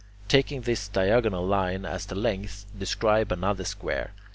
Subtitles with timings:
[0.27, 4.13] Taking this diagonal line as the length, describe another square.